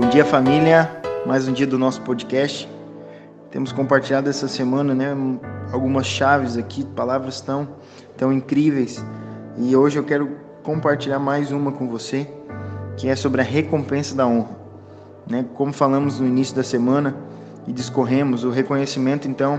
[0.00, 0.88] Bom dia, família.
[1.26, 2.68] Mais um dia do nosso podcast.
[3.50, 5.08] Temos compartilhado essa semana, né,
[5.72, 7.68] algumas chaves aqui, palavras tão,
[8.16, 9.04] tão incríveis.
[9.56, 12.28] E hoje eu quero compartilhar mais uma com você,
[12.96, 14.56] que é sobre a recompensa da honra.
[15.28, 15.44] Né?
[15.54, 17.16] Como falamos no início da semana
[17.66, 19.58] e discorremos, o reconhecimento, então,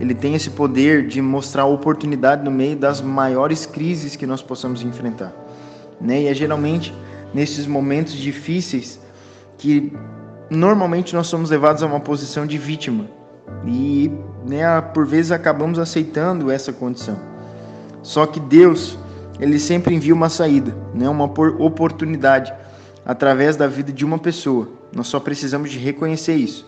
[0.00, 4.82] ele tem esse poder de mostrar oportunidade no meio das maiores crises que nós possamos
[4.82, 5.32] enfrentar.
[6.00, 6.22] Né?
[6.22, 6.92] E é geralmente
[7.32, 9.06] nesses momentos difíceis
[9.58, 9.92] que
[10.48, 13.06] normalmente nós somos levados a uma posição de vítima
[13.66, 14.10] e
[14.46, 17.18] né, por vezes acabamos aceitando essa condição.
[18.02, 18.96] Só que Deus,
[19.38, 22.54] ele sempre envia uma saída, né, uma oportunidade
[23.04, 24.68] através da vida de uma pessoa.
[24.94, 26.66] Nós só precisamos de reconhecer isso.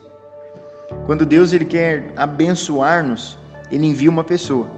[1.06, 3.38] Quando Deus ele quer abençoar-nos,
[3.70, 4.68] ele envia uma pessoa,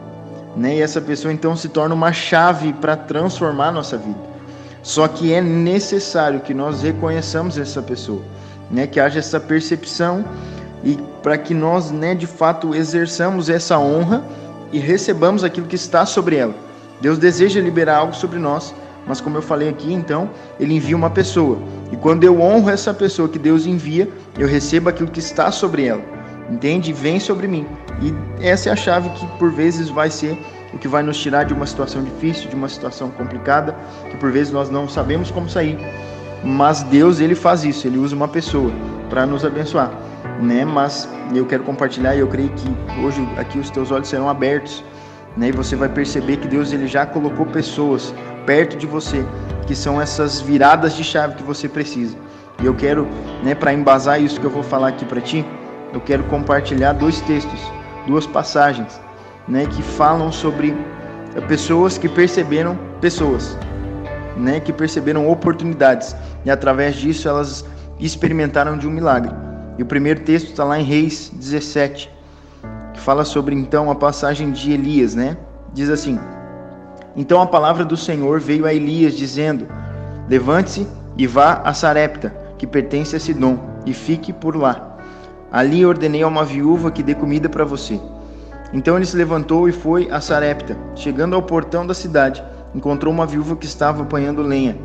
[0.56, 0.76] né?
[0.76, 4.31] E essa pessoa então se torna uma chave para transformar nossa vida.
[4.82, 8.22] Só que é necessário que nós reconheçamos essa pessoa,
[8.70, 8.86] né?
[8.86, 10.24] Que haja essa percepção
[10.82, 14.24] e para que nós, né, de fato exerçamos essa honra
[14.72, 16.54] e recebamos aquilo que está sobre ela.
[17.00, 18.74] Deus deseja liberar algo sobre nós,
[19.06, 21.58] mas como eu falei aqui, então, ele envia uma pessoa.
[21.90, 25.86] E quando eu honro essa pessoa que Deus envia, eu recebo aquilo que está sobre
[25.86, 26.02] ela.
[26.50, 26.92] Entende?
[26.92, 27.66] Vem sobre mim.
[28.00, 30.38] E essa é a chave que por vezes vai ser
[30.72, 33.76] o que vai nos tirar de uma situação difícil, de uma situação complicada,
[34.10, 35.78] que por vezes nós não sabemos como sair.
[36.42, 38.72] Mas Deus, ele faz isso, ele usa uma pessoa
[39.08, 39.90] para nos abençoar,
[40.40, 40.64] né?
[40.64, 44.82] Mas eu quero compartilhar e eu creio que hoje aqui os teus olhos serão abertos,
[45.36, 45.48] né?
[45.48, 48.12] E você vai perceber que Deus ele já colocou pessoas
[48.44, 49.24] perto de você,
[49.66, 52.16] que são essas viradas de chave que você precisa.
[52.60, 53.06] E eu quero,
[53.42, 55.44] né, para embasar isso que eu vou falar aqui para ti,
[55.92, 57.60] eu quero compartilhar dois textos,
[58.06, 59.00] duas passagens
[59.48, 60.76] né, que falam sobre
[61.48, 63.56] pessoas que perceberam pessoas,
[64.36, 66.14] né, que perceberam oportunidades
[66.44, 67.64] e através disso elas
[67.98, 69.32] experimentaram de um milagre.
[69.78, 72.10] E o primeiro texto está lá em Reis 17,
[72.92, 75.36] que fala sobre então a passagem de Elias, né?
[75.72, 76.18] Diz assim:
[77.16, 79.66] Então a palavra do Senhor veio a Elias dizendo:
[80.28, 80.86] Levante-se
[81.16, 84.98] e vá a Sarepta, que pertence a Sidom, e fique por lá.
[85.50, 87.98] Ali ordenei a uma viúva que dê comida para você.
[88.72, 90.76] Então ele se levantou e foi a Sarepta.
[90.94, 92.42] Chegando ao portão da cidade,
[92.74, 94.76] encontrou uma viúva que estava apanhando lenha.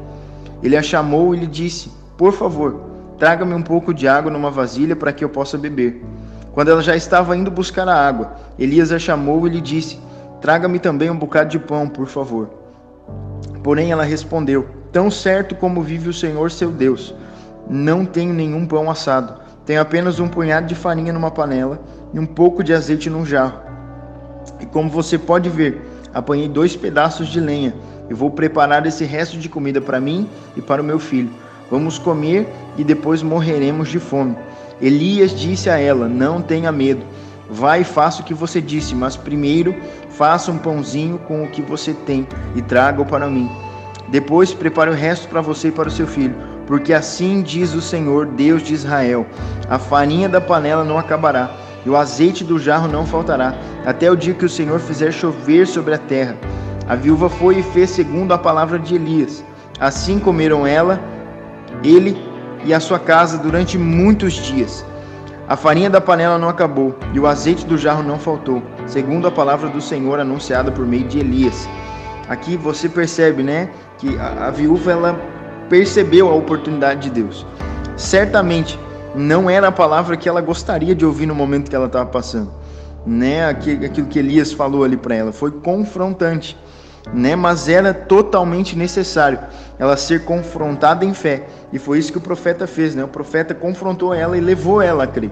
[0.62, 2.82] Ele a chamou e lhe disse: Por favor,
[3.18, 6.04] traga-me um pouco de água numa vasilha para que eu possa beber.
[6.52, 10.00] Quando ela já estava indo buscar a água, Elias a chamou e lhe disse:
[10.42, 12.50] Traga-me também um bocado de pão, por favor.
[13.64, 17.14] Porém ela respondeu: Tão certo como vive o Senhor seu Deus,
[17.70, 19.36] não tenho nenhum pão assado.
[19.66, 21.80] Tenho apenas um punhado de farinha numa panela
[22.14, 23.67] e um pouco de azeite num jarro.
[24.60, 25.82] E como você pode ver,
[26.14, 27.74] apanhei dois pedaços de lenha
[28.10, 31.30] e vou preparar esse resto de comida para mim e para o meu filho.
[31.70, 32.48] Vamos comer
[32.78, 34.36] e depois morreremos de fome.
[34.82, 37.04] Elias disse a ela: Não tenha medo.
[37.50, 39.76] Vai e faça o que você disse, mas primeiro
[40.10, 43.50] faça um pãozinho com o que você tem e traga-o para mim.
[44.10, 47.82] Depois prepare o resto para você e para o seu filho, porque assim diz o
[47.82, 49.26] Senhor, Deus de Israel:
[49.70, 53.56] a farinha da panela não acabará e o azeite do jarro não faltará,
[53.86, 56.36] até o dia que o Senhor fizer chover sobre a terra.
[56.88, 59.44] A viúva foi e fez segundo a palavra de Elias.
[59.80, 61.00] Assim comeram ela,
[61.84, 62.18] ele
[62.64, 64.86] e a sua casa durante muitos dias.
[65.48, 69.32] A farinha da panela não acabou e o azeite do jarro não faltou, segundo a
[69.32, 71.70] palavra do Senhor anunciada por meio de Elias.
[72.28, 75.20] Aqui você percebe, né, que a, a viúva ela
[75.70, 77.46] percebeu a oportunidade de Deus.
[77.96, 78.78] Certamente
[79.18, 82.52] não era a palavra que ela gostaria de ouvir no momento que ela estava passando,
[83.06, 83.48] né?
[83.48, 86.58] Aquilo que Elias falou ali para ela foi confrontante,
[87.14, 87.36] né?
[87.36, 89.40] Mas era totalmente necessário
[89.80, 93.04] ela ser confrontada em fé e foi isso que o profeta fez, né?
[93.04, 95.32] O profeta confrontou ela e levou ela a crer.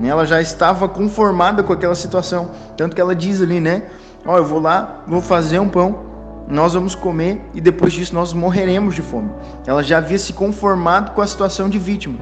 [0.00, 0.08] Né?
[0.08, 3.84] Ela já estava conformada com aquela situação, tanto que ela diz ali, né?
[4.24, 6.00] Ó, oh, eu vou lá, vou fazer um pão,
[6.48, 9.30] nós vamos comer e depois disso nós morreremos de fome.
[9.66, 12.18] Ela já havia se conformado com a situação de vítima.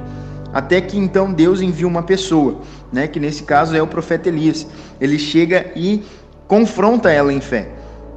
[0.53, 2.61] Até que então Deus envia uma pessoa,
[2.93, 4.67] né, que nesse caso é o profeta Elias.
[5.01, 6.03] Ele chega e
[6.49, 7.69] confronta ela em fé.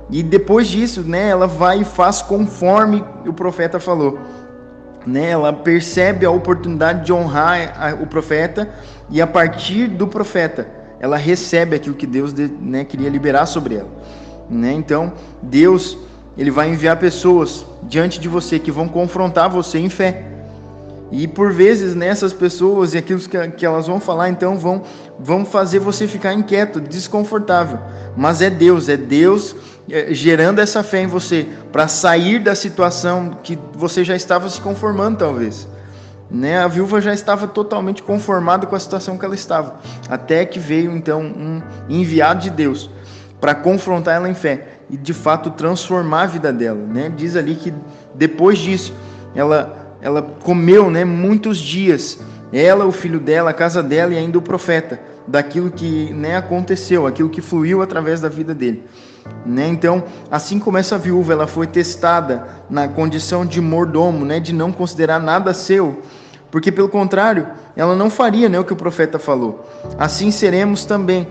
[0.10, 4.20] E depois disso, né, ela vai e faz conforme o profeta falou.
[5.06, 8.70] Né, ela percebe a oportunidade de honrar o profeta
[9.10, 10.66] e a partir do profeta
[11.00, 13.90] ela recebe aquilo que Deus né, queria liberar sobre ela.
[14.50, 14.72] Né?
[14.72, 15.98] Então Deus
[16.38, 20.33] ele vai enviar pessoas diante de você que vão confrontar você em fé.
[21.16, 24.82] E por vezes nessas pessoas e aquilo que, que elas vão falar, então vão,
[25.20, 27.78] vão fazer você ficar inquieto, desconfortável.
[28.18, 29.56] Mas é Deus, é Deus
[29.88, 34.60] é, gerando essa fé em você para sair da situação que você já estava se
[34.60, 35.68] conformando, talvez.
[36.32, 36.58] Né?
[36.58, 39.76] A viúva já estava totalmente conformada com a situação que ela estava,
[40.10, 42.90] até que veio então um enviado de Deus
[43.40, 46.80] para confrontar ela em fé e de fato transformar a vida dela.
[46.80, 47.14] Né?
[47.16, 47.72] Diz ali que
[48.16, 48.96] depois disso
[49.36, 52.20] ela, ela comeu né, muitos dias,
[52.52, 57.08] ela, o filho dela, a casa dela e ainda o profeta, daquilo que né, aconteceu,
[57.08, 58.84] aquilo que fluiu através da vida dele.
[59.46, 59.70] Né?
[59.70, 64.74] Então, assim como essa viúva ela foi testada na condição de mordomo, né, de não
[64.74, 66.02] considerar nada seu,
[66.52, 69.66] porque pelo contrário, ela não faria né, o que o profeta falou.
[69.98, 71.26] Assim seremos também.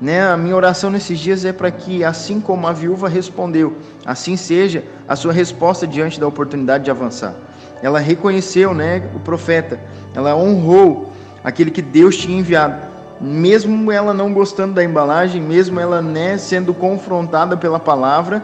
[0.00, 0.28] Né?
[0.28, 4.84] A minha oração nesses dias é para que, assim como a viúva respondeu, assim seja
[5.06, 7.45] a sua resposta diante da oportunidade de avançar.
[7.82, 9.78] Ela reconheceu né, o profeta,
[10.14, 11.12] ela honrou
[11.44, 16.74] aquele que Deus tinha enviado mesmo ela não gostando da embalagem, mesmo ela né, sendo
[16.74, 18.42] confrontada pela palavra,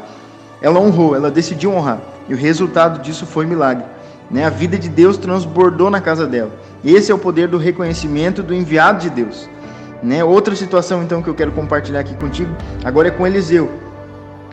[0.60, 2.00] ela honrou, ela decidiu honrar.
[2.28, 3.84] E o resultado disso foi milagre.
[4.30, 4.44] Né?
[4.44, 6.50] A vida de Deus transbordou na casa dela.
[6.84, 9.48] Esse é o poder do reconhecimento do enviado de Deus.
[10.02, 10.24] Né?
[10.24, 13.81] Outra situação então que eu quero compartilhar aqui contigo, agora é com Eliseu.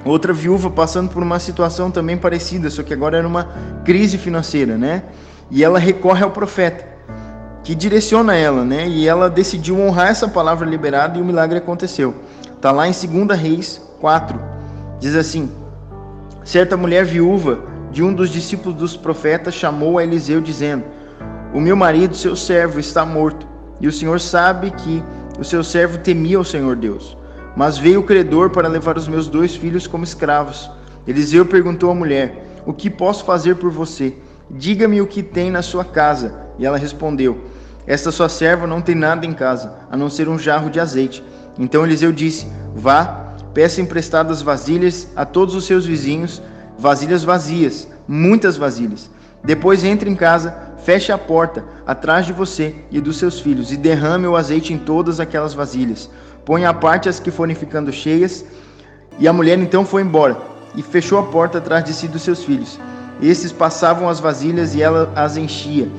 [0.05, 3.49] Outra viúva passando por uma situação também parecida, só que agora era uma
[3.83, 5.03] crise financeira, né?
[5.51, 6.87] E ela recorre ao profeta
[7.63, 8.87] que direciona ela, né?
[8.87, 12.15] E ela decidiu honrar essa palavra liberada e o milagre aconteceu.
[12.59, 14.39] Tá lá em 2 Reis 4.
[14.99, 15.51] Diz assim:
[16.43, 17.59] Certa mulher viúva
[17.91, 20.83] de um dos discípulos dos profetas chamou a Eliseu dizendo:
[21.53, 23.47] O meu marido, seu servo, está morto,
[23.79, 25.03] e o Senhor sabe que
[25.37, 27.18] o seu servo temia o Senhor Deus.
[27.55, 30.69] Mas veio o credor para levar os meus dois filhos como escravos.
[31.07, 34.15] Eliseu perguntou à mulher: O que posso fazer por você?
[34.49, 36.47] Diga-me o que tem na sua casa.
[36.57, 37.45] E ela respondeu:
[37.85, 41.23] Esta sua serva não tem nada em casa, a não ser um jarro de azeite.
[41.57, 46.41] Então Eliseu disse: Vá, peça emprestadas vasilhas a todos os seus vizinhos,
[46.77, 49.09] vasilhas vazias, muitas vasilhas.
[49.43, 53.77] Depois entre em casa, feche a porta atrás de você e dos seus filhos, e
[53.77, 56.09] derrame o azeite em todas aquelas vasilhas.
[56.45, 58.43] Ponha à parte as que forem ficando cheias.
[59.19, 60.37] E a mulher então foi embora
[60.75, 62.79] e fechou a porta atrás de si dos seus filhos.
[63.21, 65.89] Esses passavam as vasilhas e ela as enchia.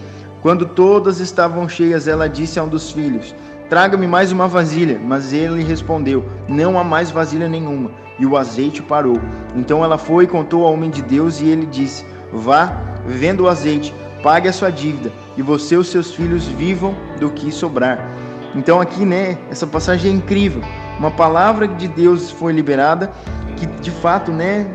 [0.43, 3.35] Quando todas estavam cheias, ela disse a um dos filhos:
[3.69, 4.99] Traga-me mais uma vasilha.
[4.99, 7.91] Mas ele respondeu: Não há mais vasilha nenhuma.
[8.19, 9.19] E o azeite parou.
[9.55, 12.73] Então ela foi e contou ao homem de Deus, e ele disse: Vá,
[13.07, 17.31] venda o azeite, pague a sua dívida, e você e os seus filhos vivam do
[17.31, 18.09] que sobrar.
[18.55, 20.63] Então aqui, né, essa passagem é incrível.
[20.99, 23.11] Uma palavra de Deus foi liberada
[23.57, 24.67] que de fato, né,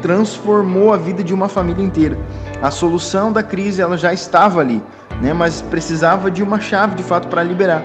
[0.00, 2.18] transformou a vida de uma família inteira.
[2.62, 4.82] A solução da crise ela já estava ali,
[5.20, 5.32] né?
[5.32, 7.82] Mas precisava de uma chave de fato para liberar,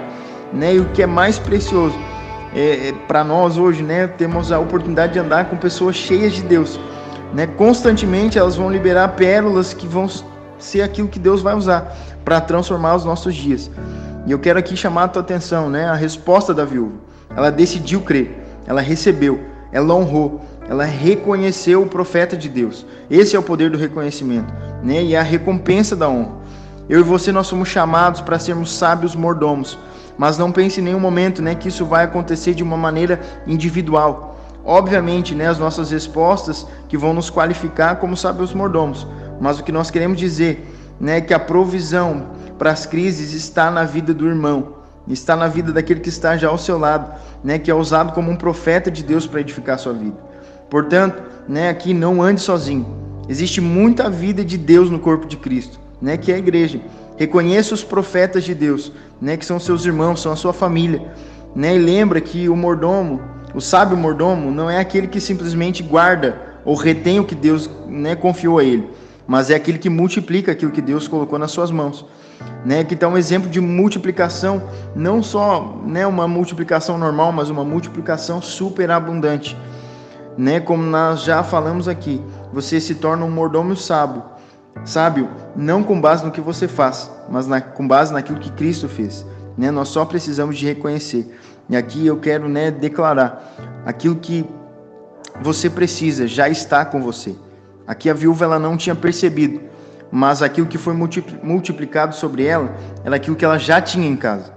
[0.51, 0.75] né?
[0.75, 1.97] E o que é mais precioso
[2.53, 4.07] é, é para nós hoje, né?
[4.07, 6.79] Temos a oportunidade de andar com pessoas cheias de Deus,
[7.33, 7.47] né?
[7.47, 10.07] Constantemente elas vão liberar pérolas que vão
[10.63, 13.69] ser aquilo que Deus vai usar para transformar os nossos dias.
[14.25, 15.85] E eu quero aqui chamar a tua atenção, né?
[15.85, 16.93] A resposta da viúva.
[17.35, 19.39] Ela decidiu crer, ela recebeu,
[19.71, 22.85] ela honrou, ela reconheceu o profeta de Deus.
[23.09, 25.03] Esse é o poder do reconhecimento, né?
[25.03, 26.43] E é a recompensa da honra.
[26.87, 29.77] Eu e você nós somos chamados para sermos sábios mordomos,
[30.17, 34.37] mas não pense em nenhum momento, né, que isso vai acontecer de uma maneira individual.
[34.65, 39.07] Obviamente, né, as nossas respostas que vão nos qualificar como sábios mordomos,
[39.43, 40.65] mas o que nós queremos dizer,
[40.97, 45.49] né, é que a provisão para as crises está na vida do irmão, está na
[45.49, 47.11] vida daquele que está já ao seu lado,
[47.43, 50.15] né, que é usado como um profeta de Deus para edificar a sua vida.
[50.69, 52.87] Portanto, né, aqui não ande sozinho.
[53.27, 56.79] Existe muita vida de Deus no corpo de Cristo, né, que é a igreja.
[57.17, 61.11] Reconheça os profetas de Deus, né, que são seus irmãos, são a sua família,
[61.53, 61.75] né?
[61.75, 63.21] E lembra que o mordomo,
[63.53, 68.15] o sábio mordomo, não é aquele que simplesmente guarda ou retém o que Deus, né,
[68.15, 68.89] confiou a ele,
[69.27, 72.05] mas é aquele que multiplica aquilo que Deus colocou nas suas mãos.
[72.65, 74.63] Né, que está um exemplo de multiplicação,
[74.95, 79.55] não só né, uma multiplicação normal, mas uma multiplicação superabundante
[80.37, 80.59] né?
[80.59, 84.23] Como nós já falamos aqui, você se torna um mordomo sábio,
[84.85, 88.87] sábio não com base no que você faz, mas na, com base naquilo que Cristo
[88.87, 89.25] fez,
[89.57, 89.71] né?
[89.71, 91.37] Nós só precisamos de reconhecer.
[91.69, 93.53] E aqui eu quero, né, declarar
[93.85, 94.45] aquilo que
[95.41, 97.35] você precisa já está com você.
[97.85, 99.61] Aqui a viúva ela não tinha percebido,
[100.11, 104.53] mas aquilo que foi multiplicado sobre ela era aquilo que ela já tinha em casa.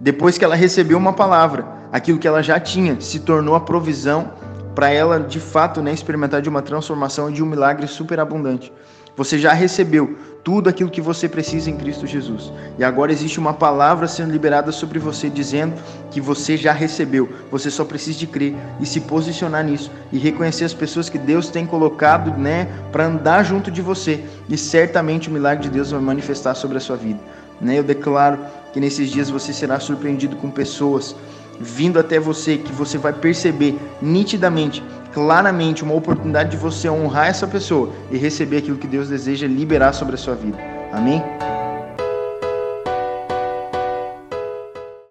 [0.00, 4.32] Depois que ela recebeu uma palavra, aquilo que ela já tinha se tornou a provisão
[4.74, 8.72] para ela de fato né, experimentar de uma transformação e de um milagre superabundante.
[9.18, 12.52] Você já recebeu tudo aquilo que você precisa em Cristo Jesus.
[12.78, 15.74] E agora existe uma palavra sendo liberada sobre você, dizendo
[16.08, 17.28] que você já recebeu.
[17.50, 21.48] Você só precisa de crer e se posicionar nisso e reconhecer as pessoas que Deus
[21.48, 24.22] tem colocado, né, para andar junto de você.
[24.48, 27.18] E certamente o milagre de Deus vai manifestar sobre a sua vida.
[27.60, 27.76] Né?
[27.76, 28.38] Eu declaro
[28.72, 31.16] que nesses dias você será surpreendido com pessoas
[31.60, 34.82] vindo até você que você vai perceber nitidamente,
[35.18, 39.92] claramente, uma oportunidade de você honrar essa pessoa e receber aquilo que Deus deseja liberar
[39.92, 40.56] sobre a sua vida.
[40.92, 41.22] Amém?